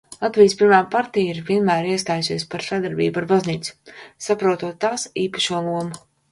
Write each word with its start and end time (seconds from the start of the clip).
Latvijas 0.21 0.53
Pirmā 0.61 0.77
partija 0.95 1.33
ir 1.35 1.41
vienmēr 1.49 1.89
iestājusies 1.91 2.47
par 2.55 2.65
sadarbību 2.69 3.23
ar 3.23 3.29
baznīcu, 3.35 3.79
saprotot 4.31 4.83
tās 4.87 5.09
īpašo 5.29 5.65
lomu. 5.71 6.05